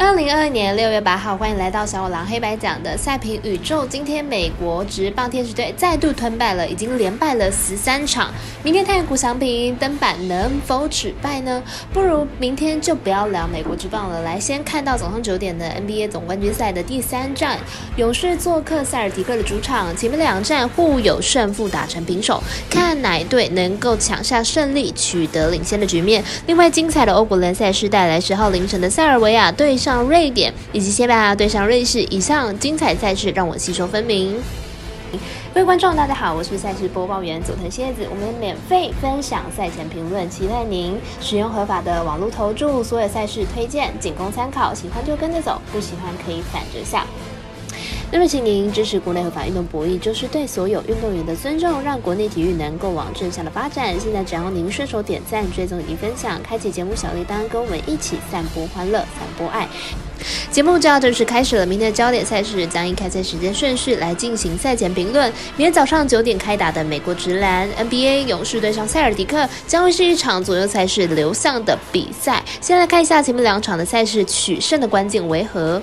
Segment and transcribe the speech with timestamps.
[0.00, 3.84] 二零二二年六月八号，欢迎来到小五郎黑白讲的赛评宇宙。
[3.84, 8.32] 今天美国职棒天使队再度吞败了，已经连败了十三场。
[8.62, 11.60] 明天太阳谷翔平登板能否止败呢？
[11.92, 17.58] 不如明天就不要聊美国职棒了，来先看到早上九点的 NBA 总冠军赛的第三战，
[17.96, 22.40] 勇士做客塞尔提克的主场，前面两战互有胜负，打成平手，
[22.70, 26.22] 看哪一队能够抢下胜利，取得领先的局面。
[26.46, 29.87] 另外，精彩的欧国联赛是带来十号凌晨的塞尔维亚对上。
[29.88, 34.38] 上瑞典以及西班牙对上瑞士，以上精彩赛事让我吸收分明。
[35.54, 47.06] 各位观众，大家好，我是赛事播报员佐藤蝎子，我们免费分享赛前评论，期待您使用合法的网络投注，所有赛事推荐仅供参考，喜欢就跟着走，不喜欢可以反着下。
[48.10, 53.94] 那么，请您支持国内合法运动博弈，就是对所有运动员的尊重，让国内体育能够往正向的发展。
[54.00, 59.68] 现在只要您顺手点赞、追踪以及分享，开启节目小铃铛，跟我们一起散播欢乐、散播爱。
[60.50, 65.30] 节目就要正式开始了，明天的焦点赛事将以开赛时间顺序来进行赛前评论。
[65.56, 72.42] 明天早上九点开打的美国直男 NBA 勇士对上塞尔迪克，将会是一场左右赛事流向的比赛。
[72.60, 75.80] 先来看一下前面两场的赛事取胜的关键为何。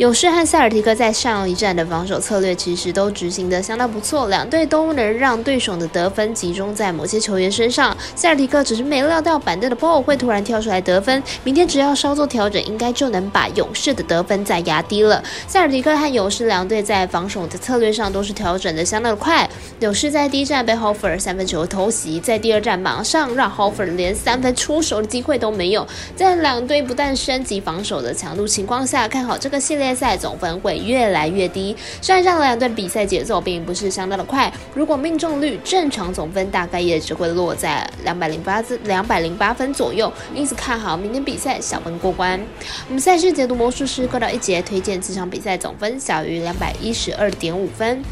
[0.00, 7.94] 勇士和塞尔提克在上一站的防守策略其实都执行的相当不错，两队都能让对手的得分集中在某些球员身上。
[8.16, 15.22] 塞尔提克只是没料到板凳的 Paul 会突然跳出来得分，明天只要稍作调整，应该就能把勇士的得分再压低了。
[15.46, 19.46] 塞尔提克和勇士两队在防守的策略上都是调整的相当的快。
[19.80, 25.86] 勇士在第一站被 Hofer 三分球偷袭，在第二站马上让 Hofer 连三分出手的机会都没有。
[26.16, 29.89] 在两队不但升级防守的强度情况下，看好这个系列。
[29.94, 31.76] 赛总分会越来越低。
[32.00, 40.12] 上两段比赛节奏并不是相当的快，如果命中率正常，总分大概也只会落在两百零八分两百零八分左右。
[40.34, 42.40] 因此看好明天比赛小分过关。
[42.88, 48.02] 我们赛事解读魔术师各到一节推荐这场比赛总分小于两百一十二点五分。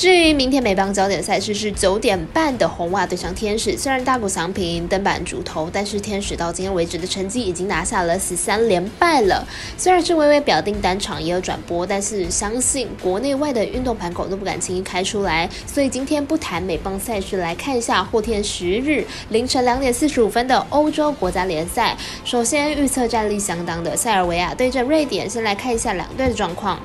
[0.00, 9.46] 至于明天美邦焦点赛事是九点半的红袜对上天使，虽然大谷翔平登板主投，但是天使到今天为止的成绩已经拿下了十三连败了。
[9.76, 21.94] 虽然是微微表定单场也有转播，但是相信国内外的运动盘口都不敢轻易开出来，所以今天不谈美邦赛事，来看一下后天十日凌晨两点四十五分的欧洲国家联赛。
[22.24, 26.80] 首先预测战力相当的塞尔维亚对阵瑞典，先来看一下两队的状况。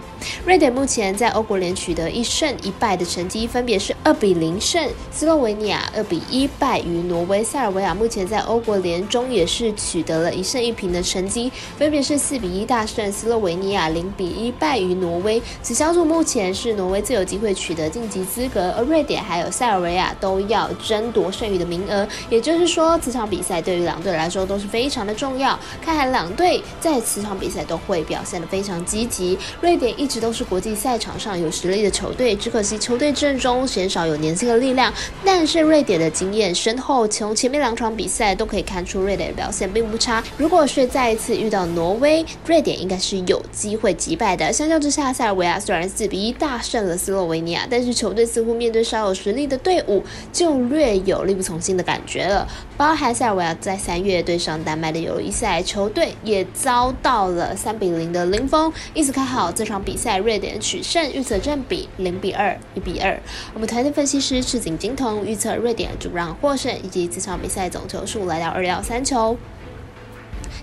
[0.46, 3.06] 瑞典目前在欧国联取得一胜一败的。
[3.06, 7.44] 成绩分别是二比零胜斯洛维尼亚，二比一败于挪威。
[7.44, 15.42] 塞尔维亚目前在欧国联中也是取得了一胜一平的成绩，分别是四比一大胜斯洛维尼亚，零比一败于挪威。
[15.62, 22.06] 此小组目前是挪威最有机会取得晋级资格，而瑞典还有塞尔维亚都要争夺剩余的名额。
[22.30, 25.58] 也就是说，这场比赛对于两队来说都是非常的重要。
[25.82, 29.38] 看来两队在此场比赛都会表现得非常积极。
[29.62, 32.96] 瑞典一直都是国际赛场上有实力的球队，只可惜球。
[32.96, 34.94] 队阵中鲜少有年轻的力量，
[35.26, 40.24] 但是瑞典的经验深厚，从前面两场比赛都可以看出瑞典的表现并不差。
[40.38, 44.54] 如果是再一次遇到挪威，瑞典应该是有机会击败的。
[44.54, 52.48] 相较之下，塞尔维亚虽然四比一大胜了斯洛维尼亚，但是球队似乎面对稍有实力的队伍就略有力不从心的感觉了。
[52.78, 58.72] 包含塞尔维亚在三月对上丹麦的友谊赛，球队也遭到了三比零的零封。
[58.94, 62.82] 因此看好这场比比赛，瑞典取胜，预测占比零比二一。
[62.82, 63.18] 比二，
[63.54, 69.38] 我们团队分析师赤井金童预测瑞典主让获胜，以及这场比赛总球数来到二幺三球。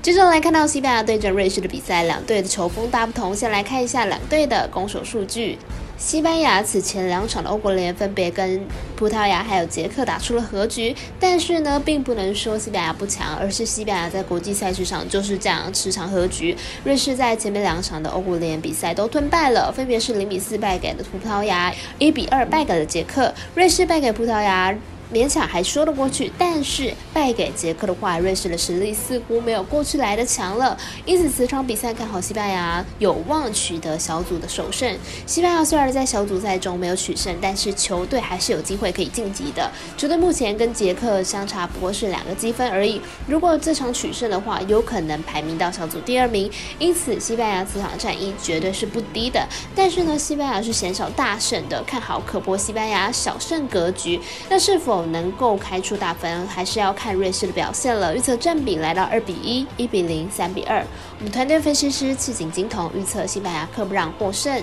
[0.03, 3.34] 接着来看到西班牙对阵瑞士的比赛，两队的球风大不同。
[3.34, 5.56] 先来看一下两队的攻守数据。
[6.03, 8.61] 西班牙此前两场的欧国联分别跟
[8.97, 16.57] 葡萄牙还有捷克打出了和局，但是呢，并不能说西班牙不强，而是西班牙在国际赛事上就是这样持场和局。
[16.83, 23.33] 瑞士在前面两场的欧国联比赛都吞败了，分别是零比四败给了葡萄牙，一比二败给了捷克。
[23.55, 24.77] 瑞士败给葡萄牙。
[25.12, 30.75] 勉强还说得过去，但是败给捷克的话，瑞士的实力似乎没有过去来的强了。
[31.05, 34.97] 因此，此场比赛看好西班牙有望取得小组的首胜。
[35.26, 39.70] 西班牙虽然在小组赛中没有取胜，但是球队还是有机会可以晋级的。
[39.99, 42.99] 球队目前跟捷克相差不过是两个积分而已。
[43.26, 46.50] 如果这场取胜的话，有可能排名到小组第二名。
[46.79, 49.47] 因此，西班牙此场战役绝对是不低的。
[49.75, 54.19] 但是呢，西班牙是鲜少大胜的，看好可博西班牙小胜格局。
[54.49, 55.01] 那是否？
[55.06, 58.16] 能够开出大分，还是要看瑞士的表现了。
[58.16, 60.84] 预测占比来到二比一、一比零、三比二。
[61.19, 64.62] 我们团队分析师赤井金童预测西班牙克不让获胜。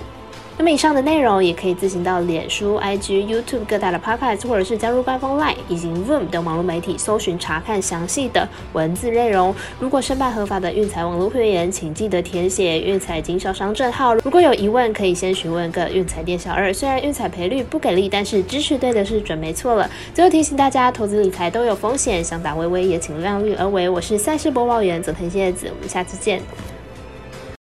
[0.60, 9.54] 那么以上的内容也可以自行到脸书、IG、YouTube 各大的 Podcast，或者是加入官方 Line 以及 Room 等网络媒体搜寻查看详细的文字内容。
[9.78, 14.14] 如果申办合法的运彩网络会员，请记得填写运彩经销商证号。
[14.16, 16.70] 如果有疑问，可以先询问个运彩店小二。
[16.70, 19.90] 虽然运彩赔率不给力，但是支持对的是准没错了。
[20.12, 23.88] 最后提醒大家，投资理财都有风险，想打微微也请量力而为。
[23.88, 26.42] 我是赛事播报员佐藤叶子，我们下次见。